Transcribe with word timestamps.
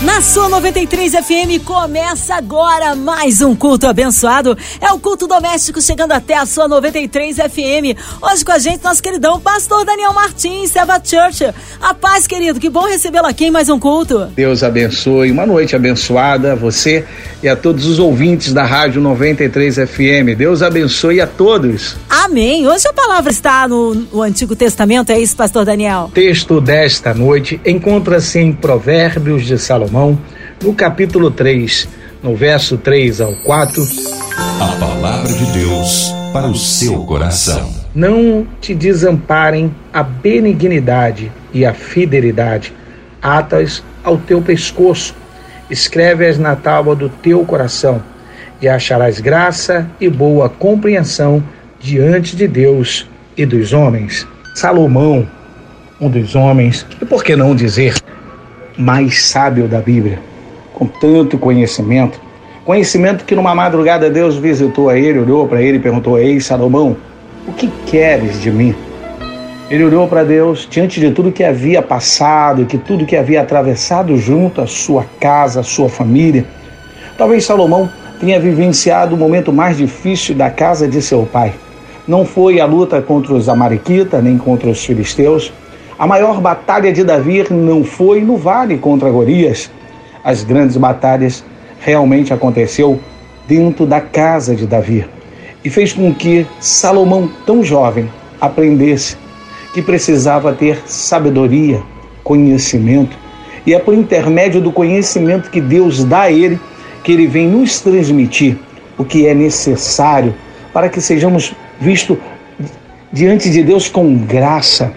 Na 0.00 0.20
sua 0.20 0.48
93 0.48 1.12
FM 1.12 1.64
começa 1.64 2.36
agora 2.36 2.94
mais 2.94 3.42
um 3.42 3.52
culto 3.56 3.84
abençoado. 3.84 4.56
É 4.80 4.92
o 4.92 4.98
culto 5.00 5.26
doméstico 5.26 5.82
chegando 5.82 6.12
até 6.12 6.36
a 6.36 6.46
sua 6.46 6.68
93 6.68 7.34
FM. 7.34 7.98
Hoje 8.22 8.44
com 8.44 8.52
a 8.52 8.60
gente, 8.60 8.84
nosso 8.84 9.02
queridão 9.02 9.40
pastor 9.40 9.84
Daniel 9.84 10.12
Martins, 10.12 10.70
Seva 10.70 11.02
Church. 11.02 11.52
A 11.80 11.94
paz, 11.94 12.28
querido, 12.28 12.60
que 12.60 12.70
bom 12.70 12.86
recebê-lo 12.86 13.26
aqui 13.26 13.46
em 13.46 13.50
mais 13.50 13.68
um 13.68 13.76
culto. 13.76 14.26
Deus 14.36 14.62
abençoe. 14.62 15.32
Uma 15.32 15.44
noite 15.44 15.74
abençoada 15.74 16.52
a 16.52 16.54
você 16.54 17.04
e 17.42 17.48
a 17.48 17.56
todos 17.56 17.84
os 17.84 17.98
ouvintes 17.98 18.52
da 18.52 18.64
Rádio 18.64 19.00
93 19.00 19.78
FM. 19.78 20.36
Deus 20.36 20.62
abençoe 20.62 21.20
a 21.20 21.26
todos. 21.26 21.96
Amém. 22.08 22.68
Hoje 22.68 22.86
a 22.86 22.92
palavra 22.92 23.32
está 23.32 23.66
no, 23.66 23.94
no 23.94 24.22
Antigo 24.22 24.54
Testamento, 24.54 25.10
é 25.10 25.18
isso, 25.18 25.34
pastor 25.34 25.64
Daniel? 25.64 26.04
O 26.04 26.14
texto 26.14 26.60
desta 26.60 27.12
noite 27.12 27.60
encontra-se 27.66 28.38
em 28.38 28.52
Provérbios 28.52 29.44
de 29.44 29.58
Salomão 29.58 29.87
Salomão, 29.88 30.18
no 30.62 30.74
capítulo 30.74 31.30
3, 31.30 31.88
no 32.22 32.36
verso 32.36 32.76
3 32.76 33.22
ao 33.22 33.32
4. 33.36 33.82
A 34.60 34.76
palavra 34.78 35.32
de 35.32 35.46
Deus 35.52 36.12
para 36.32 36.46
o 36.46 36.54
seu 36.54 37.04
coração. 37.04 37.72
Não 37.94 38.46
te 38.60 38.74
desamparem 38.74 39.74
a 39.92 40.02
benignidade 40.02 41.32
e 41.54 41.64
a 41.64 41.72
fidelidade, 41.72 42.72
atas 43.22 43.82
ao 44.04 44.18
teu 44.18 44.42
pescoço, 44.42 45.14
escreve-as 45.70 46.38
na 46.38 46.54
tábua 46.54 46.94
do 46.94 47.08
teu 47.08 47.44
coração, 47.44 48.02
e 48.60 48.68
acharás 48.68 49.20
graça 49.20 49.88
e 49.98 50.08
boa 50.08 50.50
compreensão 50.50 51.42
diante 51.80 52.36
de 52.36 52.46
Deus 52.46 53.08
e 53.36 53.46
dos 53.46 53.72
homens. 53.72 54.26
Salomão, 54.54 55.26
um 55.98 56.10
dos 56.10 56.34
homens, 56.34 56.84
e 57.00 57.06
por 57.06 57.24
que 57.24 57.34
não 57.34 57.54
dizer 57.54 57.94
mais 58.78 59.26
sábio 59.26 59.66
da 59.66 59.80
Bíblia, 59.80 60.20
com 60.72 60.86
tanto 60.86 61.36
conhecimento. 61.36 62.20
Conhecimento 62.64 63.24
que 63.24 63.34
numa 63.34 63.54
madrugada 63.54 64.08
Deus 64.08 64.36
visitou 64.36 64.88
a 64.88 64.96
ele, 64.96 65.18
olhou 65.18 65.48
para 65.48 65.60
ele 65.60 65.78
e 65.78 65.80
perguntou: 65.80 66.16
Ei, 66.18 66.40
Salomão, 66.40 66.96
o 67.46 67.52
que 67.52 67.68
queres 67.86 68.40
de 68.40 68.52
mim? 68.52 68.74
Ele 69.68 69.84
olhou 69.84 70.06
para 70.06 70.22
Deus 70.22 70.66
diante 70.70 71.00
de 71.00 71.10
tudo 71.10 71.32
que 71.32 71.42
havia 71.42 71.82
passado, 71.82 72.64
que 72.64 72.78
tudo 72.78 73.04
que 73.04 73.16
havia 73.16 73.42
atravessado 73.42 74.16
junto 74.16 74.60
à 74.60 74.66
sua 74.66 75.04
casa, 75.20 75.60
à 75.60 75.62
sua 75.62 75.88
família. 75.88 76.46
Talvez 77.18 77.44
Salomão 77.44 77.90
tenha 78.20 78.38
vivenciado 78.38 79.14
o 79.14 79.18
momento 79.18 79.52
mais 79.52 79.76
difícil 79.76 80.34
da 80.34 80.50
casa 80.50 80.86
de 80.86 81.02
seu 81.02 81.26
pai. 81.26 81.52
Não 82.06 82.24
foi 82.24 82.60
a 82.60 82.64
luta 82.64 83.02
contra 83.02 83.34
os 83.34 83.48
Amalequitas 83.48 84.22
nem 84.22 84.38
contra 84.38 84.70
os 84.70 84.82
filisteus, 84.84 85.52
a 85.98 86.06
maior 86.06 86.40
batalha 86.40 86.92
de 86.92 87.02
Davi 87.02 87.44
não 87.50 87.82
foi 87.82 88.20
no 88.20 88.36
vale 88.36 88.78
contra 88.78 89.10
Golias. 89.10 89.68
As 90.22 90.44
grandes 90.44 90.76
batalhas 90.76 91.44
realmente 91.80 92.32
aconteceu 92.32 93.00
dentro 93.48 93.84
da 93.84 94.00
casa 94.00 94.54
de 94.54 94.64
Davi 94.64 95.04
e 95.64 95.68
fez 95.68 95.92
com 95.92 96.14
que 96.14 96.46
Salomão, 96.60 97.28
tão 97.44 97.64
jovem, 97.64 98.08
aprendesse 98.40 99.16
que 99.74 99.82
precisava 99.82 100.52
ter 100.52 100.80
sabedoria, 100.86 101.82
conhecimento, 102.22 103.18
e 103.66 103.74
é 103.74 103.78
por 103.80 103.92
intermédio 103.92 104.60
do 104.60 104.70
conhecimento 104.70 105.50
que 105.50 105.60
Deus 105.60 106.04
dá 106.04 106.22
a 106.22 106.30
ele 106.30 106.60
que 107.02 107.10
ele 107.10 107.26
vem 107.26 107.48
nos 107.48 107.80
transmitir 107.80 108.56
o 108.96 109.04
que 109.04 109.26
é 109.26 109.34
necessário 109.34 110.32
para 110.72 110.88
que 110.88 111.00
sejamos 111.00 111.54
vistos 111.80 112.18
diante 113.12 113.50
de 113.50 113.62
Deus 113.64 113.88
com 113.88 114.16
graça 114.16 114.92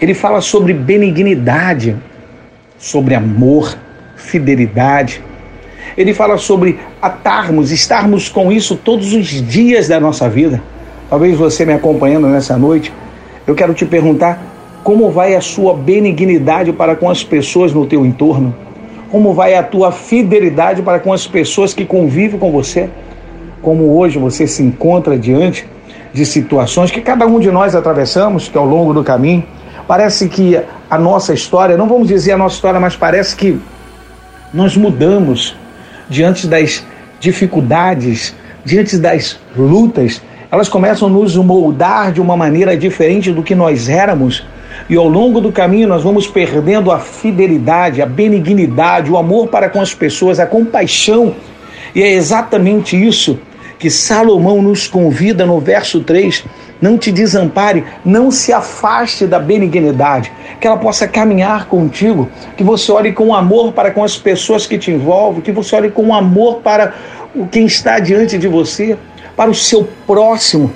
ele 0.00 0.14
fala 0.14 0.40
sobre 0.40 0.72
benignidade, 0.72 1.96
sobre 2.78 3.14
amor, 3.14 3.76
fidelidade. 4.16 5.22
Ele 5.96 6.12
fala 6.12 6.36
sobre 6.36 6.78
atarmos, 7.00 7.70
estarmos 7.70 8.28
com 8.28 8.52
isso 8.52 8.76
todos 8.76 9.14
os 9.14 9.26
dias 9.26 9.88
da 9.88 9.98
nossa 9.98 10.28
vida. 10.28 10.62
Talvez 11.08 11.38
você 11.38 11.64
me 11.64 11.72
acompanhando 11.72 12.26
nessa 12.26 12.58
noite, 12.58 12.92
eu 13.46 13.54
quero 13.54 13.72
te 13.72 13.86
perguntar 13.86 14.42
como 14.82 15.10
vai 15.10 15.34
a 15.34 15.40
sua 15.40 15.74
benignidade 15.74 16.72
para 16.72 16.94
com 16.94 17.08
as 17.08 17.24
pessoas 17.24 17.72
no 17.72 17.86
teu 17.86 18.04
entorno? 18.04 18.54
Como 19.10 19.32
vai 19.32 19.54
a 19.54 19.62
tua 19.62 19.90
fidelidade 19.90 20.82
para 20.82 20.98
com 20.98 21.12
as 21.12 21.26
pessoas 21.26 21.72
que 21.72 21.84
convivem 21.84 22.38
com 22.38 22.52
você? 22.52 22.90
Como 23.62 23.96
hoje 23.96 24.18
você 24.18 24.46
se 24.46 24.62
encontra 24.62 25.16
diante 25.16 25.66
de 26.12 26.26
situações 26.26 26.90
que 26.90 27.00
cada 27.00 27.26
um 27.26 27.40
de 27.40 27.50
nós 27.50 27.74
atravessamos, 27.74 28.48
que 28.48 28.58
ao 28.58 28.64
longo 28.64 28.92
do 28.92 29.02
caminho 29.02 29.44
Parece 29.86 30.28
que 30.28 30.60
a 30.90 30.98
nossa 30.98 31.32
história, 31.32 31.76
não 31.76 31.88
vamos 31.88 32.08
dizer 32.08 32.32
a 32.32 32.38
nossa 32.38 32.56
história, 32.56 32.80
mas 32.80 32.96
parece 32.96 33.36
que 33.36 33.60
nós 34.52 34.76
mudamos 34.76 35.54
diante 36.08 36.46
das 36.46 36.84
dificuldades, 37.20 38.34
diante 38.64 38.98
das 38.98 39.38
lutas, 39.56 40.20
elas 40.50 40.68
começam 40.68 41.08
a 41.08 41.10
nos 41.10 41.36
moldar 41.36 42.12
de 42.12 42.20
uma 42.20 42.36
maneira 42.36 42.76
diferente 42.76 43.32
do 43.32 43.42
que 43.42 43.54
nós 43.54 43.88
éramos. 43.88 44.44
E 44.88 44.96
ao 44.96 45.08
longo 45.08 45.40
do 45.40 45.52
caminho 45.52 45.88
nós 45.88 46.02
vamos 46.02 46.26
perdendo 46.26 46.90
a 46.90 46.98
fidelidade, 46.98 48.02
a 48.02 48.06
benignidade, 48.06 49.10
o 49.10 49.16
amor 49.16 49.48
para 49.48 49.68
com 49.68 49.80
as 49.80 49.94
pessoas, 49.94 50.38
a 50.38 50.46
compaixão. 50.46 51.34
E 51.94 52.02
é 52.02 52.12
exatamente 52.12 52.96
isso 52.96 53.38
que 53.78 53.90
Salomão 53.90 54.62
nos 54.62 54.86
convida 54.86 55.46
no 55.46 55.60
verso 55.60 56.00
3 56.00 56.44
não 56.80 56.98
te 56.98 57.10
desampare, 57.10 57.84
não 58.04 58.30
se 58.30 58.52
afaste 58.52 59.26
da 59.26 59.38
benignidade, 59.38 60.32
que 60.60 60.66
ela 60.66 60.76
possa 60.76 61.06
caminhar 61.08 61.66
contigo, 61.66 62.28
que 62.56 62.62
você 62.62 62.92
olhe 62.92 63.12
com 63.12 63.34
amor 63.34 63.72
para 63.72 63.90
com 63.90 64.04
as 64.04 64.16
pessoas 64.16 64.66
que 64.66 64.78
te 64.78 64.90
envolvem, 64.90 65.40
que 65.40 65.52
você 65.52 65.74
olhe 65.76 65.90
com 65.90 66.14
amor 66.14 66.56
para 66.56 66.94
o 67.34 67.46
quem 67.46 67.66
está 67.66 67.98
diante 67.98 68.38
de 68.38 68.48
você, 68.48 68.96
para 69.36 69.50
o 69.50 69.54
seu 69.54 69.88
próximo, 70.06 70.72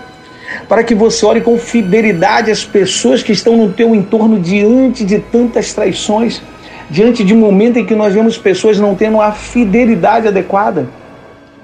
para 0.69 0.84
que 0.84 0.94
você 0.94 1.25
olhe 1.25 1.41
com 1.41 1.59
fidelidade 1.59 2.50
as 2.50 2.65
pessoas 2.65 3.22
que 3.22 3.32
estão 3.32 3.56
no 3.56 3.72
teu 3.72 3.94
entorno 3.94 4.38
diante 4.38 5.05
de 5.05 5.19
tantas 5.19 5.72
traições, 5.72 6.43
diante 6.91 7.25
de 7.25 7.32
um 7.32 7.38
momento 7.38 7.78
em 7.78 7.87
que 7.87 7.94
nós 7.94 8.12
vemos 8.12 8.37
pessoas 8.37 8.78
não 8.78 8.94
tendo 8.94 9.21
a 9.21 9.32
fidelidade 9.32 10.28
adequada. 10.28 10.88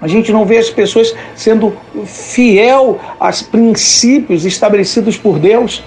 A 0.00 0.06
gente 0.06 0.30
não 0.32 0.44
vê 0.44 0.58
as 0.58 0.68
pessoas 0.68 1.14
sendo 1.34 1.74
fiel 2.04 3.00
aos 3.18 3.42
princípios 3.42 4.44
estabelecidos 4.44 5.16
por 5.16 5.38
Deus. 5.38 5.82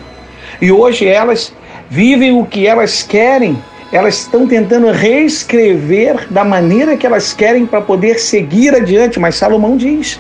E 0.59 0.71
hoje 0.71 1.07
elas 1.07 1.53
vivem 1.89 2.31
o 2.31 2.45
que 2.45 2.65
elas 2.65 3.03
querem. 3.03 3.61
Elas 3.91 4.19
estão 4.19 4.47
tentando 4.47 4.91
reescrever 4.91 6.27
da 6.31 6.43
maneira 6.43 6.97
que 6.97 7.05
elas 7.05 7.33
querem 7.33 7.65
para 7.65 7.81
poder 7.81 8.19
seguir 8.19 8.75
adiante. 8.75 9.19
Mas 9.19 9.35
Salomão 9.35 9.77
diz 9.77 10.19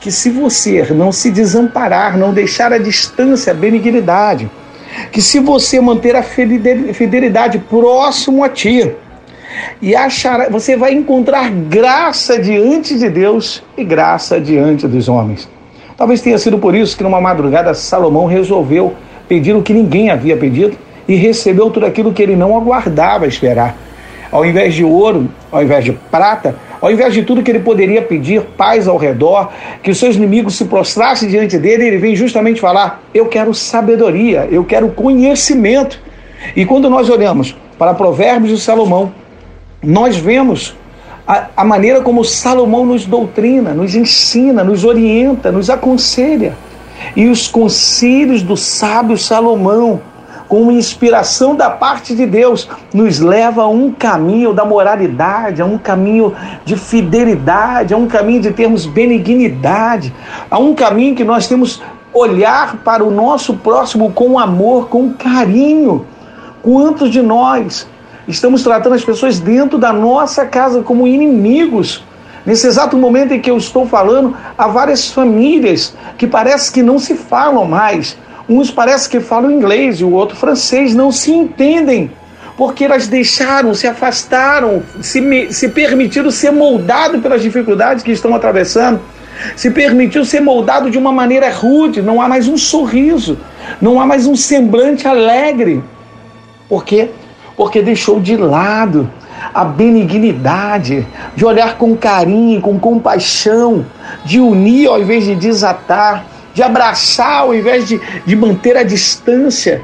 que 0.00 0.10
se 0.10 0.30
você 0.30 0.86
não 0.94 1.12
se 1.12 1.30
desamparar, 1.30 2.16
não 2.16 2.32
deixar 2.32 2.72
a 2.72 2.78
distância, 2.78 3.52
a 3.52 3.54
benignidade, 3.54 4.48
que 5.12 5.20
se 5.20 5.38
você 5.38 5.80
manter 5.80 6.16
a 6.16 6.22
fidelidade 6.22 7.58
próximo 7.58 8.42
a 8.42 8.48
ti, 8.48 8.90
e 9.80 9.94
achará, 9.94 10.48
você 10.48 10.76
vai 10.76 10.92
encontrar 10.92 11.50
graça 11.50 12.38
diante 12.38 12.98
de 12.98 13.08
Deus 13.08 13.62
e 13.76 13.84
graça 13.84 14.40
diante 14.40 14.86
dos 14.86 15.08
homens. 15.08 15.48
Talvez 15.96 16.20
tenha 16.20 16.38
sido 16.38 16.58
por 16.58 16.74
isso 16.74 16.96
que 16.96 17.02
numa 17.02 17.20
madrugada 17.20 17.74
Salomão 17.74 18.26
resolveu 18.26 18.94
pedir 19.28 19.54
o 19.54 19.62
que 19.62 19.72
ninguém 19.72 20.10
havia 20.10 20.36
pedido 20.36 20.76
e 21.08 21.14
recebeu 21.14 21.70
tudo 21.70 21.86
aquilo 21.86 22.12
que 22.12 22.22
ele 22.22 22.36
não 22.36 22.56
aguardava 22.56 23.26
esperar. 23.26 23.76
Ao 24.30 24.44
invés 24.44 24.74
de 24.74 24.84
ouro, 24.84 25.28
ao 25.50 25.62
invés 25.62 25.84
de 25.84 25.92
prata, 25.92 26.54
ao 26.80 26.92
invés 26.92 27.14
de 27.14 27.22
tudo 27.22 27.42
que 27.42 27.50
ele 27.50 27.60
poderia 27.60 28.02
pedir, 28.02 28.42
paz 28.56 28.86
ao 28.86 28.96
redor, 28.96 29.50
que 29.82 29.90
os 29.90 29.98
seus 29.98 30.16
inimigos 30.16 30.56
se 30.56 30.66
prostrassem 30.66 31.28
diante 31.28 31.58
dele, 31.58 31.86
ele 31.86 31.98
vem 31.98 32.14
justamente 32.14 32.60
falar: 32.60 33.02
Eu 33.12 33.26
quero 33.26 33.54
sabedoria, 33.54 34.46
eu 34.50 34.64
quero 34.64 34.90
conhecimento. 34.90 36.00
E 36.54 36.64
quando 36.64 36.88
nós 36.88 37.08
olhamos 37.08 37.56
para 37.78 37.94
Provérbios 37.94 38.56
de 38.56 38.62
Salomão, 38.62 39.12
nós 39.82 40.16
vemos 40.16 40.74
a, 41.26 41.48
a 41.58 41.64
maneira 41.64 42.00
como 42.00 42.24
Salomão 42.24 42.86
nos 42.86 43.04
doutrina, 43.04 43.74
nos 43.74 43.94
ensina, 43.94 44.64
nos 44.64 44.84
orienta, 44.84 45.52
nos 45.52 45.68
aconselha. 45.68 46.56
E 47.14 47.28
os 47.28 47.46
conselhos 47.46 48.42
do 48.42 48.56
sábio 48.56 49.16
Salomão, 49.18 50.00
com 50.48 50.72
inspiração 50.72 51.54
da 51.54 51.68
parte 51.68 52.14
de 52.14 52.24
Deus, 52.24 52.66
nos 52.94 53.20
leva 53.20 53.64
a 53.64 53.68
um 53.68 53.92
caminho 53.92 54.54
da 54.54 54.64
moralidade, 54.64 55.60
a 55.60 55.66
um 55.66 55.76
caminho 55.76 56.34
de 56.64 56.76
fidelidade, 56.76 57.92
a 57.92 57.96
um 57.98 58.06
caminho 58.06 58.40
de 58.40 58.50
termos 58.50 58.86
benignidade, 58.86 60.12
a 60.50 60.58
um 60.58 60.74
caminho 60.74 61.14
que 61.14 61.24
nós 61.24 61.46
temos 61.46 61.82
olhar 62.12 62.78
para 62.78 63.04
o 63.04 63.10
nosso 63.10 63.54
próximo 63.54 64.10
com 64.12 64.38
amor, 64.38 64.88
com 64.88 65.12
carinho. 65.12 66.06
Quantos 66.62 67.10
de 67.10 67.20
nós 67.20 67.86
Estamos 68.28 68.62
tratando 68.62 68.94
as 68.94 69.02
pessoas 69.02 69.40
dentro 69.40 69.78
da 69.78 69.90
nossa 69.90 70.44
casa 70.44 70.82
como 70.82 71.08
inimigos. 71.08 72.04
Nesse 72.44 72.66
exato 72.66 72.94
momento 72.94 73.32
em 73.32 73.40
que 73.40 73.50
eu 73.50 73.56
estou 73.56 73.86
falando, 73.86 74.36
há 74.56 74.68
várias 74.68 75.10
famílias 75.10 75.94
que 76.18 76.26
parece 76.26 76.70
que 76.70 76.82
não 76.82 76.98
se 76.98 77.14
falam 77.14 77.64
mais. 77.64 78.18
Uns 78.46 78.70
parece 78.70 79.08
que 79.08 79.18
falam 79.18 79.50
inglês 79.50 80.00
e 80.00 80.04
o 80.04 80.12
outro 80.12 80.36
francês, 80.36 80.94
não 80.94 81.10
se 81.10 81.32
entendem, 81.32 82.10
porque 82.54 82.84
elas 82.84 83.08
deixaram, 83.08 83.72
se 83.72 83.86
afastaram, 83.86 84.82
se, 85.00 85.48
se 85.50 85.70
permitiram 85.70 86.30
ser 86.30 86.50
moldados 86.50 87.22
pelas 87.22 87.40
dificuldades 87.40 88.04
que 88.04 88.12
estão 88.12 88.34
atravessando, 88.34 89.00
se 89.56 89.70
permitiu 89.70 90.22
ser 90.22 90.40
moldado 90.40 90.90
de 90.90 90.98
uma 90.98 91.12
maneira 91.12 91.50
rude, 91.50 92.02
não 92.02 92.20
há 92.20 92.28
mais 92.28 92.46
um 92.46 92.58
sorriso, 92.58 93.38
não 93.80 93.98
há 93.98 94.04
mais 94.04 94.26
um 94.26 94.36
semblante 94.36 95.08
alegre. 95.08 95.82
Por 96.68 96.84
quê? 96.84 97.08
Porque 97.58 97.82
deixou 97.82 98.20
de 98.20 98.36
lado 98.36 99.10
a 99.52 99.64
benignidade, 99.64 101.04
de 101.34 101.44
olhar 101.44 101.76
com 101.76 101.96
carinho, 101.96 102.60
com 102.60 102.78
compaixão, 102.78 103.84
de 104.24 104.38
unir 104.38 104.88
ao 104.88 105.00
invés 105.00 105.24
de 105.24 105.34
desatar, 105.34 106.24
de 106.54 106.62
abraçar 106.62 107.40
ao 107.40 107.54
invés 107.54 107.88
de, 107.88 108.00
de 108.24 108.36
manter 108.36 108.76
a 108.76 108.84
distância. 108.84 109.82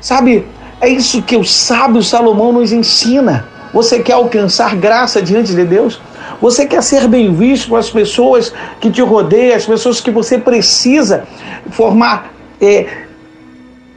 Sabe, 0.00 0.46
é 0.80 0.88
isso 0.88 1.20
que 1.22 1.36
o 1.36 1.44
sábio 1.44 2.02
Salomão 2.02 2.52
nos 2.52 2.72
ensina. 2.72 3.48
Você 3.72 3.98
quer 3.98 4.12
alcançar 4.12 4.76
graça 4.76 5.20
diante 5.20 5.52
de 5.52 5.64
Deus? 5.64 6.00
Você 6.40 6.64
quer 6.64 6.82
ser 6.82 7.08
bem 7.08 7.34
visto 7.34 7.70
com 7.70 7.76
as 7.76 7.90
pessoas 7.90 8.52
que 8.80 8.90
te 8.90 9.02
rodeiam, 9.02 9.56
as 9.56 9.66
pessoas 9.66 10.00
que 10.00 10.12
você 10.12 10.38
precisa 10.38 11.24
formar 11.70 12.32
é, 12.60 12.86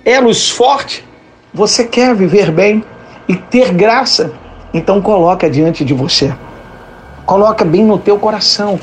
elos 0.03 0.49
fortes? 0.49 1.03
Você 1.53 1.83
quer 1.83 2.15
viver 2.15 2.51
bem 2.51 2.83
e 3.29 3.35
ter 3.35 3.71
graça? 3.71 4.33
Então 4.73 5.01
coloca 5.01 5.49
diante 5.49 5.85
de 5.85 5.93
você. 5.93 6.33
Coloca 7.25 7.63
bem 7.63 7.85
no 7.85 7.99
teu 7.99 8.17
coração. 8.17 8.79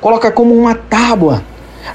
Coloca 0.00 0.30
como 0.30 0.54
uma 0.54 0.74
tábua 0.74 1.42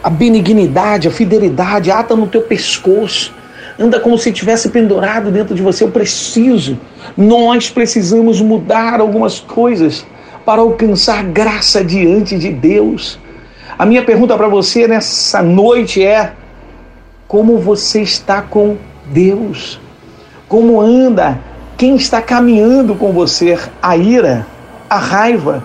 a 0.03 0.09
benignidade, 0.09 1.07
a 1.07 1.11
fidelidade, 1.11 1.91
ata 1.91 2.15
no 2.15 2.27
teu 2.27 2.41
pescoço. 2.41 3.33
Anda 3.79 3.99
como 3.99 4.17
se 4.17 4.31
tivesse 4.31 4.69
pendurado 4.69 5.31
dentro 5.31 5.55
de 5.55 5.61
você. 5.61 5.83
Eu 5.83 5.91
preciso. 5.91 6.77
Nós 7.15 7.69
precisamos 7.69 8.41
mudar 8.41 8.99
algumas 8.99 9.39
coisas 9.39 10.05
para 10.45 10.61
alcançar 10.61 11.23
graça 11.23 11.83
diante 11.83 12.37
de 12.37 12.51
Deus. 12.51 13.19
A 13.77 13.85
minha 13.85 14.03
pergunta 14.03 14.35
para 14.35 14.47
você 14.47 14.87
nessa 14.87 15.41
noite 15.41 16.03
é: 16.03 16.33
como 17.27 17.57
você 17.57 18.01
está 18.01 18.41
com 18.41 18.77
Deus? 19.05 19.79
Como 20.47 20.81
anda 20.81 21.39
quem 21.81 21.95
está 21.95 22.21
caminhando 22.21 22.93
com 22.93 23.11
você, 23.11 23.57
a 23.81 23.97
ira, 23.97 24.45
a 24.87 24.99
raiva, 24.99 25.63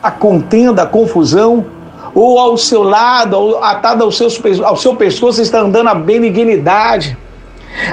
a 0.00 0.08
contenda, 0.08 0.84
a 0.84 0.86
confusão, 0.86 1.66
ou 2.14 2.38
ao 2.38 2.56
seu 2.56 2.84
lado, 2.84 3.56
atado 3.56 4.04
ao, 4.04 4.12
seus, 4.12 4.40
ao 4.62 4.76
seu 4.76 4.94
pescoço, 4.94 5.42
está 5.42 5.58
andando 5.58 5.88
a 5.88 5.94
benignidade. 5.96 7.18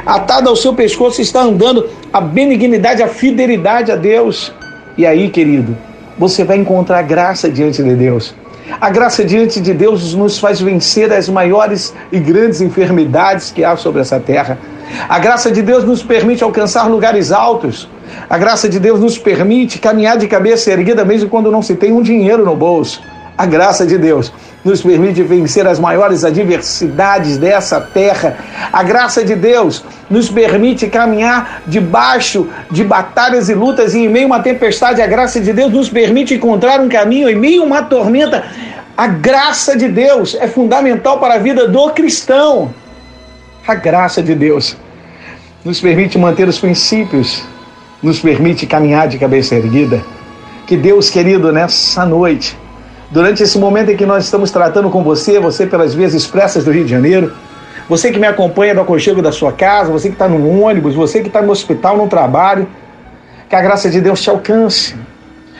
Atado 0.05 0.49
ao 0.49 0.55
seu 0.55 0.75
pescoço 0.75 1.19
está 1.19 1.41
andando 1.41 1.89
a 2.13 2.21
benignidade, 2.21 3.01
a 3.01 3.07
fidelidade 3.07 3.91
a 3.91 3.95
Deus. 3.95 4.53
E 4.95 5.03
aí, 5.03 5.27
querido, 5.27 5.75
você 6.15 6.43
vai 6.43 6.57
encontrar 6.57 7.01
graça 7.01 7.49
diante 7.49 7.81
de 7.81 7.95
Deus. 7.95 8.35
A 8.79 8.91
graça 8.91 9.25
diante 9.25 9.59
de 9.59 9.73
Deus 9.73 10.13
nos 10.13 10.37
faz 10.37 10.61
vencer 10.61 11.11
as 11.11 11.27
maiores 11.27 11.91
e 12.11 12.19
grandes 12.19 12.61
enfermidades 12.61 13.49
que 13.49 13.63
há 13.63 13.75
sobre 13.75 14.01
essa 14.01 14.19
terra. 14.19 14.59
A 15.07 15.19
graça 15.19 15.51
de 15.51 15.61
Deus 15.61 15.83
nos 15.83 16.03
permite 16.03 16.43
alcançar 16.43 16.89
lugares 16.89 17.31
altos. 17.31 17.89
A 18.29 18.37
graça 18.37 18.69
de 18.69 18.79
Deus 18.79 18.99
nos 18.99 19.17
permite 19.17 19.79
caminhar 19.79 20.17
de 20.17 20.27
cabeça 20.27 20.71
erguida 20.71 21.03
mesmo 21.03 21.29
quando 21.29 21.51
não 21.51 21.61
se 21.61 21.75
tem 21.75 21.91
um 21.91 22.01
dinheiro 22.01 22.45
no 22.45 22.55
bolso. 22.55 23.01
A 23.37 23.45
graça 23.45 23.85
de 23.85 23.97
Deus 23.97 24.33
nos 24.65 24.81
permite 24.81 25.21
vencer 25.21 25.67
as 25.67 25.79
maiores 25.79 26.23
adversidades 26.23 27.37
dessa 27.37 27.79
terra. 27.79 28.37
A 28.73 28.81
graça 28.81 29.23
de 29.23 29.35
Deus 29.35 29.83
nos 30.09 30.29
permite 30.29 30.87
caminhar 30.87 31.61
debaixo 31.67 32.49
de 32.71 32.83
batalhas 32.83 33.47
e 33.47 33.53
lutas 33.53 33.93
e 33.93 33.99
em 33.99 34.09
meio 34.09 34.25
a 34.25 34.27
uma 34.27 34.39
tempestade. 34.39 35.01
A 35.01 35.07
graça 35.07 35.39
de 35.39 35.53
Deus 35.53 35.71
nos 35.71 35.89
permite 35.89 36.33
encontrar 36.33 36.81
um 36.81 36.89
caminho 36.89 37.29
em 37.29 37.35
meio 37.35 37.61
a 37.61 37.65
uma 37.65 37.83
tormenta. 37.83 38.43
A 38.97 39.05
graça 39.05 39.77
de 39.77 39.87
Deus 39.87 40.35
é 40.39 40.47
fundamental 40.47 41.19
para 41.19 41.35
a 41.35 41.37
vida 41.37 41.67
do 41.67 41.91
cristão. 41.91 42.73
A 43.67 43.75
graça 43.75 44.23
de 44.23 44.33
Deus 44.33 44.77
nos 45.65 45.81
permite 45.81 46.17
manter 46.17 46.47
os 46.47 46.57
princípios, 46.57 47.43
nos 48.01 48.17
permite 48.17 48.65
caminhar 48.65 49.09
de 49.09 49.17
cabeça 49.17 49.55
erguida. 49.55 50.01
Que 50.65 50.77
Deus, 50.77 51.09
querido, 51.09 51.51
nessa 51.51 52.05
noite, 52.05 52.57
durante 53.11 53.43
esse 53.43 53.59
momento 53.59 53.91
em 53.91 53.97
que 53.97 54.05
nós 54.05 54.23
estamos 54.23 54.51
tratando 54.51 54.89
com 54.89 55.03
você, 55.03 55.37
você 55.37 55.65
pelas 55.65 55.93
vias 55.93 56.13
expressas 56.13 56.63
do 56.63 56.71
Rio 56.71 56.85
de 56.85 56.91
Janeiro, 56.91 57.33
você 57.89 58.09
que 58.09 58.17
me 58.17 58.27
acompanha 58.27 58.73
do 58.73 58.79
aconchego 58.79 59.21
da 59.21 59.33
sua 59.33 59.51
casa, 59.51 59.91
você 59.91 60.07
que 60.07 60.15
está 60.15 60.29
no 60.29 60.61
ônibus, 60.61 60.95
você 60.95 61.19
que 61.19 61.27
está 61.27 61.41
no 61.41 61.51
hospital, 61.51 61.97
no 61.97 62.07
trabalho, 62.07 62.69
que 63.49 63.55
a 63.55 63.61
graça 63.61 63.89
de 63.89 63.99
Deus 63.99 64.21
te 64.21 64.29
alcance, 64.29 64.95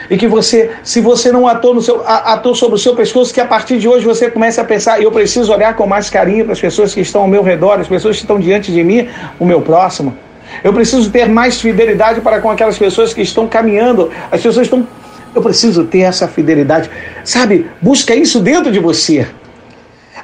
e 0.09 0.18
que 0.18 0.27
você, 0.27 0.71
se 0.83 1.01
você 1.01 1.31
não 1.31 1.48
atou, 1.48 1.74
no 1.74 1.81
seu, 1.81 2.01
atou 2.06 2.56
sobre 2.56 2.75
o 2.75 2.77
seu 2.77 2.95
pescoço, 2.95 3.33
que 3.33 3.42
a 3.42 3.45
partir 3.45 3.77
de 3.77 3.88
hoje 3.88 4.06
você 4.06 4.30
comece 4.31 4.59
a 4.59 4.63
pensar: 4.63 5.01
eu 5.01 5.12
preciso 5.12 5.51
olhar 5.51 5.75
com 5.75 5.86
mais 5.86 6.09
carinho 6.09 6.45
para 6.45 6.54
as 6.54 6.62
pessoas 6.62 6.94
que 6.94 7.01
estão 7.01 7.21
ao 7.21 7.27
meu 7.27 7.44
redor, 7.44 7.80
as 7.80 7.88
pessoas 7.88 8.15
que 8.15 8.21
estão 8.21 8.39
diante 8.39 8.71
de 8.71 8.83
mim, 8.83 9.09
o 9.39 9.45
meu 9.45 9.62
próximo. 9.62 10.15
Eu 10.63 10.74
preciso 10.74 11.12
ter 11.12 11.27
mais 11.27 11.59
fidelidade 11.59 12.21
para 12.21 12.39
com 12.39 12.50
aquelas 12.50 12.77
pessoas 12.77 13.13
que 13.13 13.21
estão 13.21 13.48
caminhando, 13.48 14.09
as 14.31 14.42
pessoas 14.42 14.65
estão. 14.65 14.88
Eu 15.36 15.42
preciso 15.42 15.83
ter 15.83 16.00
essa 16.00 16.27
fidelidade. 16.27 16.89
Sabe, 17.24 17.69
busca 17.81 18.15
isso 18.15 18.39
dentro 18.39 18.71
de 18.71 18.80
você. 18.80 19.27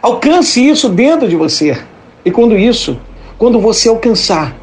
Alcance 0.01 0.65
isso 0.65 0.89
dentro 0.89 1.27
de 1.27 1.36
você. 1.36 1.77
E 2.25 2.31
quando 2.31 2.57
isso, 2.57 3.00
quando 3.38 3.59
você 3.59 3.89
alcançar, 3.89 4.56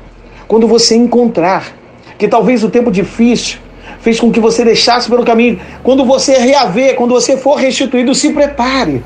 quando 0.49 0.67
você 0.67 0.97
encontrar, 0.97 1.73
que 2.19 2.27
talvez 2.27 2.65
o 2.65 2.71
tempo 2.71 2.91
difícil, 2.91 3.59
fez 4.01 4.19
com 4.19 4.31
que 4.31 4.41
você 4.41 4.65
deixasse 4.65 5.09
pelo 5.09 5.25
caminho. 5.25 5.61
Quando 5.83 6.05
você 6.05 6.37
reaver, 6.39 6.97
quando 6.97 7.13
você 7.13 7.37
for 7.37 7.55
restituído, 7.55 8.15
se 8.15 8.33
prepare. 8.33 9.03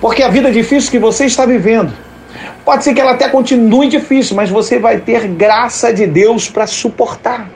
Porque 0.00 0.22
a 0.22 0.28
vida 0.28 0.50
difícil 0.50 0.90
que 0.90 0.98
você 0.98 1.24
está 1.26 1.46
vivendo, 1.46 1.92
pode 2.64 2.84
ser 2.84 2.94
que 2.94 3.00
ela 3.00 3.12
até 3.12 3.28
continue 3.28 3.88
difícil, 3.88 4.36
mas 4.36 4.50
você 4.50 4.78
vai 4.78 4.98
ter 4.98 5.26
graça 5.28 5.92
de 5.92 6.06
Deus 6.06 6.48
para 6.48 6.66
suportar. 6.66 7.48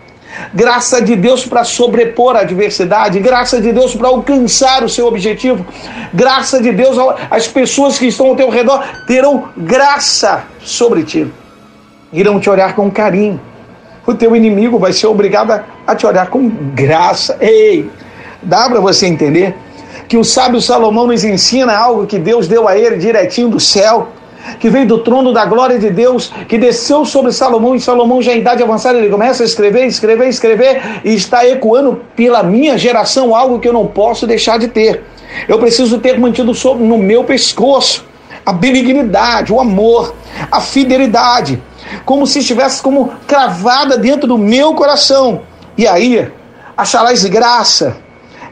Graça 0.55 1.01
de 1.03 1.15
Deus 1.15 1.45
para 1.45 1.63
sobrepor 1.63 2.37
a 2.37 2.41
adversidade, 2.41 3.21
graça 3.21 3.61
de 3.61 3.71
Deus 3.71 3.95
para 3.95 4.09
alcançar 4.09 4.83
o 4.83 4.89
seu 4.89 5.07
objetivo, 5.07 5.65
graça 6.13 6.61
de 6.61 6.73
Deus, 6.73 6.97
as 7.31 7.47
pessoas 7.47 7.99
que 7.99 8.07
estão 8.07 8.29
ao 8.29 8.37
teu 8.37 8.49
redor 8.49 8.83
terão 9.07 9.51
graça 9.55 10.45
sobre 10.59 11.03
ti, 11.03 11.31
irão 12.11 12.41
te 12.41 12.49
olhar 12.49 12.75
com 12.75 12.91
carinho, 12.91 13.39
o 14.07 14.15
teu 14.15 14.35
inimigo 14.35 14.79
vai 14.79 14.95
ser 14.95 15.07
obrigado 15.07 15.51
a 15.51 15.65
te 15.97 16.07
olhar 16.07 16.29
com 16.29 16.49
graça. 16.75 17.37
Ei, 17.41 17.91
dá 18.43 18.69
para 18.69 18.81
você 18.81 19.07
entender 19.07 19.55
que 20.09 20.17
o 20.17 20.25
sábio 20.25 20.61
Salomão 20.61 21.07
nos 21.07 21.25
ensina 21.25 21.77
algo 21.77 22.07
que 22.07 22.19
Deus 22.19 22.49
deu 22.49 22.69
a 22.69 22.77
ele 22.77 22.97
direitinho 22.97 23.49
do 23.49 23.61
céu, 23.61 24.09
que 24.59 24.69
veio 24.69 24.87
do 24.87 24.99
trono 24.99 25.33
da 25.33 25.45
glória 25.47 25.79
de 25.79 25.91
Deus, 25.91 26.33
que 26.49 26.59
desceu 26.59 27.05
sobre 27.05 27.33
Salomão, 27.33 27.75
e 27.75 27.81
Salomão 27.81 28.21
já 28.21 28.33
em 28.33 28.39
idade 28.39 28.63
avançada, 28.63 28.99
ele 28.99 29.09
começa 29.09 29.43
a 29.43 29.47
escrever, 29.47 29.87
escrever, 29.87 30.29
escrever, 30.29 31.01
e 31.05 31.15
está 31.15 31.47
ecoando 31.47 32.01
pela 32.17 32.43
minha 32.43 32.77
geração 32.77 33.35
algo 33.35 33.59
que 33.59 33.69
eu 33.69 33.73
não 33.73 33.87
posso 33.87 34.27
deixar 34.27 34.59
de 34.59 34.69
ter. 34.69 35.05
Eu 35.49 35.59
preciso 35.59 35.99
ter 35.99 36.19
mantido 36.19 36.53
no 36.79 36.99
meu 36.99 37.25
pescoço 37.25 38.05
a 38.45 38.53
benignidade, 38.53 39.53
o 39.53 39.61
amor, 39.61 40.15
a 40.51 40.61
fidelidade, 40.61 41.63
como 42.05 42.27
se 42.27 42.41
estivesse 42.41 42.83
como 42.83 43.13
cravada 43.27 43.97
dentro 43.97 44.27
do 44.27 44.37
meu 44.37 44.75
coração. 44.75 45.43
E 45.83 45.89
aí, 45.89 46.31
acharás 46.77 47.25
graça 47.25 47.97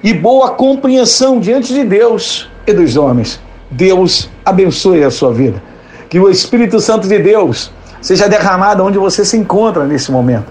e 0.03 0.13
boa 0.13 0.51
compreensão 0.51 1.39
diante 1.39 1.73
de 1.73 1.85
Deus 1.85 2.51
e 2.67 2.73
dos 2.73 2.97
homens. 2.97 3.41
Deus 3.71 4.29
abençoe 4.45 5.05
a 5.05 5.13
sua 5.13 5.33
vida. 5.33 5.63
Que 6.09 6.19
o 6.19 6.29
Espírito 6.29 6.81
Santo 6.81 7.07
de 7.07 7.21
Deus 7.21 7.71
seja 8.01 8.29
derramado 8.29 8.85
onde 8.85 8.99
você 8.99 9.25
se 9.25 9.37
encontra 9.37 9.85
nesse 9.85 10.11
momento. 10.11 10.47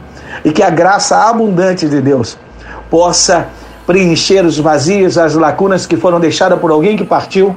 E 0.45 0.53
que 0.53 0.63
a 0.63 0.69
graça 0.69 1.17
abundante 1.17 1.85
de 1.85 1.99
Deus 1.99 2.37
possa 2.89 3.49
preencher 3.85 4.45
os 4.45 4.57
vazios, 4.57 5.17
as 5.17 5.35
lacunas 5.35 5.85
que 5.85 5.97
foram 5.97 6.17
deixadas 6.17 6.57
por 6.59 6.71
alguém 6.71 6.95
que 6.95 7.03
partiu, 7.03 7.53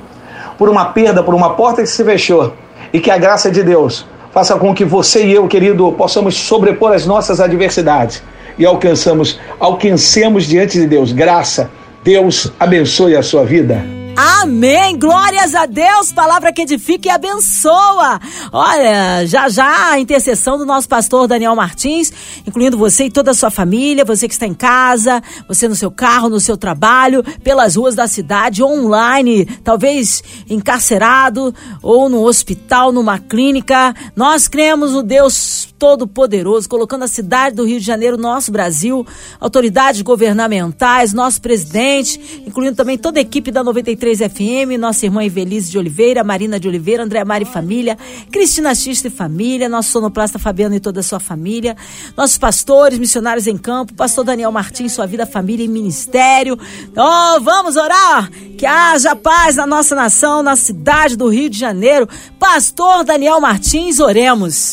por 0.59 0.69
uma 0.69 0.87
perda, 0.87 1.23
por 1.23 1.33
uma 1.33 1.55
porta 1.55 1.81
que 1.81 1.89
se 1.89 2.03
fechou. 2.03 2.55
E 2.93 2.99
que 2.99 3.09
a 3.09 3.19
graça 3.19 3.53
de 3.53 3.63
Deus 3.63 4.05
faça 4.33 4.57
com 4.57 4.75
que 4.75 4.85
você 4.85 5.25
e 5.25 5.33
eu, 5.33 5.47
querido, 5.47 5.93
possamos 5.93 6.35
sobrepor 6.35 6.93
as 6.93 7.07
nossas 7.07 7.41
adversidades 7.41 8.21
e 8.59 8.65
alcançamos, 8.65 9.39
alcancemos 9.59 10.45
diante 10.45 10.79
de 10.79 10.87
Deus 10.87 11.13
graça. 11.13 11.71
Deus 12.05 12.53
abençoe 12.59 13.17
a 13.17 13.23
sua 13.23 13.45
vida. 13.45 14.02
Amém. 14.15 14.99
Glórias 14.99 15.55
a 15.55 15.65
Deus. 15.65 16.13
Palavra 16.13 16.53
que 16.53 16.63
edifica 16.63 17.09
e 17.09 17.11
abençoa. 17.11 18.21
Olha, 18.53 19.25
já 19.27 19.49
já 19.49 19.93
a 19.93 19.99
intercessão 19.99 20.59
do 20.59 20.67
nosso 20.67 20.87
pastor 20.89 21.27
Daniel 21.27 21.57
Martins, 21.57 22.13
incluindo 22.47 22.77
você 22.77 23.05
e 23.05 23.11
toda 23.11 23.31
a 23.31 23.35
sua 23.35 23.51
família, 23.51 24.05
você 24.05 24.29
que 24.29 24.35
está 24.35 24.47
em 24.47 24.53
casa, 24.53 25.23
você 25.49 25.67
no 25.67 25.75
seu 25.75 25.91
carro, 25.91 26.29
no 26.29 26.41
seu 26.41 26.57
trabalho, 26.57 27.25
pelas 27.43 27.77
ruas 27.77 27.95
da 27.95 28.07
cidade, 28.07 28.63
online, 28.63 29.47
talvez 29.65 30.23
encarcerado 30.51 31.55
ou 31.81 32.09
no 32.09 32.23
hospital, 32.23 32.93
numa 32.93 33.19
clínica. 33.19 33.95
Nós 34.15 34.47
cremos 34.47 34.93
no 34.93 35.03
Deus 35.03 35.73
Todo-Poderoso, 35.79 36.69
colocando 36.69 37.05
a 37.05 37.09
cidade 37.09 37.57
do 37.57 37.65
Rio 37.65 37.81
de 37.81 37.87
Janeiro, 37.87 38.17
nosso 38.17 38.53
Brasil, 38.53 39.07
autoridades 39.41 40.03
governamentais, 40.03 41.13
nosso 41.13 41.41
presidente, 41.41 42.43
incluindo 42.47 42.77
também 42.77 42.99
toda 42.99 43.19
a 43.19 43.23
equipe 43.23 43.51
da 43.51 43.65
93 43.65 44.02
FM, 44.11 44.79
nossa 44.79 45.07
irmã 45.07 45.25
Evelise 45.25 45.71
de 45.71 45.79
Oliveira, 45.79 46.25
Marina 46.25 46.59
de 46.59 46.67
Oliveira, 46.67 47.05
André 47.05 47.25
Mari 47.25 47.45
Família, 47.45 47.97
Cristina 48.31 48.75
Xista 48.75 49.07
e 49.07 49.11
Família, 49.11 49.69
nosso 49.69 49.91
sonoplasta 49.91 50.39
Fabiano 50.39 50.75
e 50.75 50.81
toda 50.81 51.01
a 51.01 51.03
sua 51.03 51.21
família, 51.21 51.77
nossos 52.17 52.37
pastores, 52.37 52.99
missionários 52.99 53.47
em 53.47 53.57
campo, 53.57 53.95
pastor 53.95 54.25
Daniel 54.25 54.51
Martins, 54.51 54.93
sua 54.93 55.07
vida, 55.07 55.25
família 55.25 55.65
e 55.65 55.69
ministério. 55.69 56.59
Oh, 56.97 57.41
vamos 57.41 57.77
orar! 57.77 58.29
Que 58.59 58.67
haja 58.67 59.15
paz 59.15 59.57
na 59.57 59.67
nossa 59.67 59.95
nação, 59.95 60.43
na 60.43 60.57
cidade 60.57 61.17
do 61.17 61.29
Rio 61.29 61.49
de 61.49 61.59
Janeiro. 61.59 62.09
Pastor 62.39 63.05
Daniel 63.05 63.41
Martins, 63.41 64.01
oremos. 64.01 64.73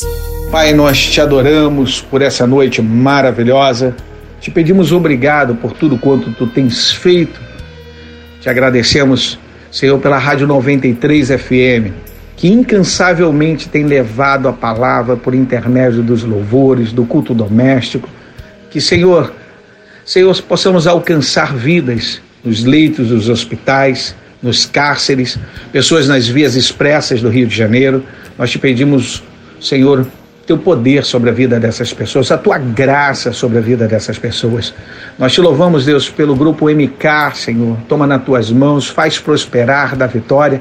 Pai, 0.50 0.72
nós 0.72 0.98
te 0.98 1.20
adoramos 1.20 2.00
por 2.00 2.20
essa 2.20 2.46
noite 2.46 2.82
maravilhosa. 2.82 3.96
Te 4.40 4.50
pedimos 4.50 4.90
obrigado 4.90 5.54
por 5.54 5.72
tudo 5.72 5.96
quanto 5.96 6.32
tu 6.32 6.46
tens 6.46 6.90
feito. 6.90 7.49
Te 8.40 8.48
agradecemos, 8.48 9.38
Senhor, 9.70 9.98
pela 10.00 10.16
Rádio 10.16 10.46
93 10.46 11.28
FM, 11.28 11.92
que 12.36 12.48
incansavelmente 12.48 13.68
tem 13.68 13.84
levado 13.84 14.48
a 14.48 14.52
palavra 14.52 15.14
por 15.14 15.34
intermédio 15.34 16.02
dos 16.02 16.24
louvores, 16.24 16.90
do 16.90 17.04
culto 17.04 17.34
doméstico. 17.34 18.08
Que, 18.70 18.80
Senhor, 18.80 19.34
Senhor, 20.06 20.34
possamos 20.42 20.86
alcançar 20.86 21.54
vidas 21.54 22.22
nos 22.42 22.64
leitos 22.64 23.08
dos 23.08 23.28
hospitais, 23.28 24.16
nos 24.42 24.64
cárceres, 24.64 25.38
pessoas 25.70 26.08
nas 26.08 26.26
vias 26.26 26.56
expressas 26.56 27.20
do 27.20 27.28
Rio 27.28 27.46
de 27.46 27.54
Janeiro. 27.54 28.02
Nós 28.38 28.50
te 28.50 28.58
pedimos, 28.58 29.22
Senhor, 29.60 30.06
teu 30.50 30.58
poder 30.58 31.04
sobre 31.04 31.30
a 31.30 31.32
vida 31.32 31.60
dessas 31.60 31.94
pessoas, 31.94 32.32
a 32.32 32.36
tua 32.36 32.58
graça 32.58 33.32
sobre 33.32 33.58
a 33.58 33.60
vida 33.60 33.86
dessas 33.86 34.18
pessoas. 34.18 34.74
Nós 35.16 35.32
te 35.32 35.40
louvamos, 35.40 35.84
Deus, 35.84 36.10
pelo 36.10 36.34
grupo 36.34 36.68
MK, 36.68 37.36
Senhor. 37.36 37.76
Toma 37.88 38.04
nas 38.04 38.24
tuas 38.24 38.50
mãos, 38.50 38.88
faz 38.88 39.16
prosperar 39.16 39.94
da 39.94 40.08
vitória. 40.08 40.60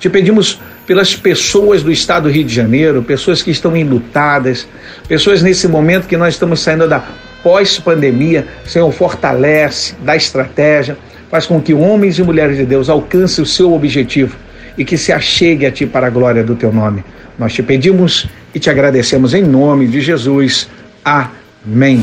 Te 0.00 0.08
pedimos 0.08 0.58
pelas 0.86 1.14
pessoas 1.14 1.82
do 1.82 1.92
estado 1.92 2.22
do 2.22 2.30
Rio 2.30 2.44
de 2.44 2.54
Janeiro, 2.54 3.02
pessoas 3.02 3.42
que 3.42 3.50
estão 3.50 3.76
enlutadas, 3.76 4.66
pessoas 5.06 5.42
nesse 5.42 5.68
momento 5.68 6.08
que 6.08 6.16
nós 6.16 6.32
estamos 6.32 6.60
saindo 6.60 6.88
da 6.88 7.04
pós-pandemia. 7.42 8.46
Senhor, 8.64 8.90
fortalece, 8.90 9.94
dá 10.02 10.16
estratégia, 10.16 10.96
faz 11.30 11.44
com 11.44 11.60
que 11.60 11.74
homens 11.74 12.18
e 12.18 12.22
mulheres 12.22 12.56
de 12.56 12.64
Deus 12.64 12.88
alcancem 12.88 13.44
o 13.44 13.46
seu 13.46 13.74
objetivo 13.74 14.34
e 14.78 14.84
que 14.84 14.96
se 14.96 15.12
achegue 15.12 15.66
a 15.66 15.70
ti 15.70 15.84
para 15.84 16.06
a 16.06 16.10
glória 16.10 16.42
do 16.42 16.54
teu 16.54 16.72
nome. 16.72 17.04
Nós 17.38 17.52
te 17.52 17.62
pedimos 17.62 18.26
e 18.56 18.58
te 18.58 18.70
agradecemos 18.70 19.34
em 19.34 19.42
nome 19.42 19.86
de 19.86 20.00
Jesus. 20.00 20.66
Amém. 21.04 22.02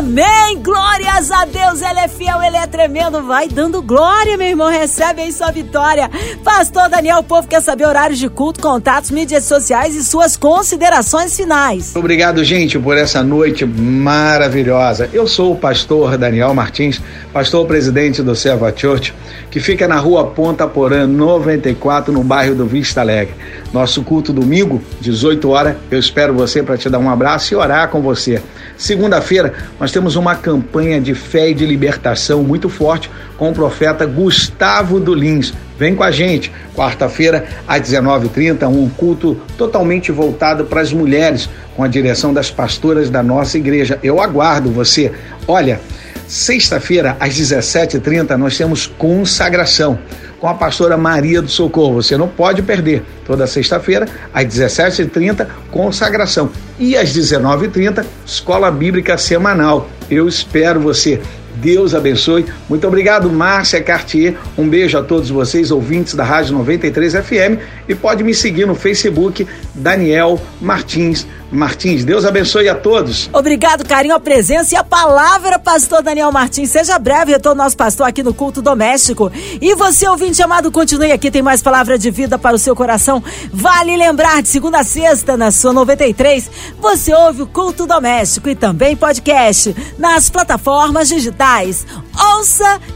Amém! 0.00 0.62
Glórias 0.62 1.30
a 1.30 1.44
Deus, 1.44 1.82
Ele 1.82 1.98
é 2.00 2.08
fiel, 2.08 2.42
Ele 2.42 2.56
é 2.56 2.66
tremendo. 2.66 3.22
Vai 3.22 3.48
dando 3.48 3.82
glória, 3.82 4.34
meu 4.34 4.46
irmão. 4.46 4.70
Recebe 4.70 5.20
aí 5.20 5.30
sua 5.30 5.50
vitória. 5.50 6.10
Pastor 6.42 6.88
Daniel, 6.88 7.18
o 7.18 7.22
povo 7.22 7.46
quer 7.46 7.60
saber 7.60 7.84
horários 7.84 8.18
de 8.18 8.26
culto, 8.30 8.62
contatos, 8.62 9.10
mídias 9.10 9.44
sociais 9.44 9.94
e 9.94 10.02
suas 10.02 10.38
considerações 10.38 11.36
finais. 11.36 11.94
Obrigado, 11.94 12.42
gente, 12.42 12.78
por 12.78 12.96
essa 12.96 13.22
noite 13.22 13.66
maravilhosa. 13.66 15.10
Eu 15.12 15.26
sou 15.26 15.52
o 15.52 15.56
pastor 15.56 16.16
Daniel 16.16 16.54
Martins, 16.54 16.98
pastor 17.30 17.66
presidente 17.66 18.22
do 18.22 18.34
Serva 18.34 18.72
Church, 18.74 19.12
que 19.50 19.60
fica 19.60 19.86
na 19.86 19.98
rua 19.98 20.28
Ponta 20.28 20.66
Porã, 20.66 21.06
94, 21.06 22.10
no 22.10 22.24
bairro 22.24 22.54
do 22.54 22.64
Vista 22.64 23.02
Alegre. 23.02 23.34
Nosso 23.70 24.02
culto 24.02 24.32
domingo, 24.32 24.82
18 24.98 25.50
horas. 25.50 25.76
Eu 25.90 25.98
espero 25.98 26.32
você 26.32 26.62
para 26.62 26.78
te 26.78 26.88
dar 26.88 26.98
um 26.98 27.10
abraço 27.10 27.52
e 27.52 27.56
orar 27.56 27.88
com 27.88 28.00
você. 28.00 28.42
Segunda-feira, 28.78 29.52
nós 29.78 29.89
temos 29.90 30.16
uma 30.16 30.34
campanha 30.34 31.00
de 31.00 31.14
fé 31.14 31.50
e 31.50 31.54
de 31.54 31.66
libertação 31.66 32.42
muito 32.42 32.68
forte 32.68 33.10
com 33.36 33.50
o 33.50 33.54
profeta 33.54 34.06
Gustavo 34.06 35.00
Dulins. 35.00 35.52
Vem 35.78 35.94
com 35.94 36.02
a 36.02 36.10
gente, 36.10 36.52
quarta-feira, 36.74 37.46
às 37.66 37.82
19h30, 37.82 38.68
um 38.68 38.88
culto 38.88 39.36
totalmente 39.56 40.12
voltado 40.12 40.64
para 40.64 40.80
as 40.80 40.92
mulheres, 40.92 41.48
com 41.74 41.82
a 41.82 41.88
direção 41.88 42.34
das 42.34 42.50
pastoras 42.50 43.08
da 43.08 43.22
nossa 43.22 43.56
igreja. 43.56 43.98
Eu 44.02 44.20
aguardo 44.20 44.70
você. 44.70 45.12
Olha, 45.48 45.80
sexta-feira, 46.26 47.16
às 47.18 47.34
17h30, 47.34 48.36
nós 48.36 48.56
temos 48.56 48.86
consagração 48.86 49.98
com 50.40 50.48
a 50.48 50.54
pastora 50.54 50.96
Maria 50.96 51.42
do 51.42 51.50
Socorro. 51.50 52.02
Você 52.02 52.16
não 52.16 52.26
pode 52.26 52.62
perder. 52.62 53.02
Toda 53.26 53.46
sexta-feira, 53.46 54.08
às 54.32 54.46
17h30, 54.46 55.46
consagração. 55.70 56.50
E 56.78 56.96
às 56.96 57.14
19h30, 57.14 58.04
escola 58.24 58.70
bíblica 58.70 59.18
semanal. 59.18 59.88
Eu 60.10 60.26
espero 60.26 60.80
você. 60.80 61.20
Deus 61.56 61.94
abençoe. 61.94 62.46
Muito 62.68 62.86
obrigado, 62.86 63.30
Márcia 63.30 63.82
Cartier. 63.82 64.36
Um 64.56 64.68
beijo 64.68 64.96
a 64.96 65.02
todos 65.02 65.28
vocês, 65.28 65.70
ouvintes 65.70 66.14
da 66.14 66.24
Rádio 66.24 66.54
93 66.54 67.14
FM. 67.14 67.60
E 67.88 67.94
pode 67.94 68.24
me 68.24 68.34
seguir 68.34 68.66
no 68.66 68.74
Facebook, 68.74 69.46
Daniel 69.74 70.40
Martins 70.60 71.26
Martins. 71.50 72.04
Deus 72.04 72.24
abençoe 72.24 72.68
a 72.68 72.74
todos. 72.74 73.28
Obrigado, 73.32 73.84
carinho, 73.86 74.14
a 74.14 74.20
presença 74.20 74.74
e 74.74 74.78
a 74.78 74.84
palavra, 74.84 75.58
pastor 75.58 76.02
Daniel 76.02 76.30
Martins. 76.32 76.70
Seja 76.70 76.98
breve, 76.98 77.32
retorno 77.32 77.62
nosso 77.62 77.76
pastor 77.76 78.06
aqui 78.06 78.22
no 78.22 78.32
culto 78.32 78.62
doméstico. 78.62 79.30
E 79.60 79.74
você, 79.74 80.08
ouvinte 80.08 80.42
amado, 80.42 80.70
continue 80.70 81.12
aqui, 81.12 81.30
tem 81.30 81.42
mais 81.42 81.62
palavra 81.62 81.98
de 81.98 82.10
vida 82.10 82.38
para 82.38 82.56
o 82.56 82.58
seu 82.58 82.74
coração. 82.74 83.22
Vale 83.52 83.96
lembrar, 83.96 84.42
de 84.42 84.48
segunda 84.48 84.80
a 84.80 84.84
sexta, 84.84 85.36
na 85.36 85.50
sua 85.50 85.72
93, 85.72 86.50
você 86.78 87.12
ouve 87.12 87.42
o 87.42 87.46
culto 87.46 87.86
doméstico 87.86 88.48
e 88.48 88.54
também 88.54 88.96
podcast 88.96 89.74
nas 89.98 90.30
plataformas 90.30 91.08
digitais. 91.08 91.86
Ouça 92.34 92.80